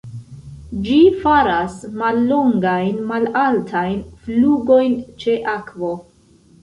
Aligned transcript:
Ĝi 0.85 0.95
faras 1.25 1.75
mallongajn 2.01 2.97
malaltajn 3.11 4.03
flugojn 4.25 4.97
ĉe 5.25 5.37
akvo. 5.59 5.93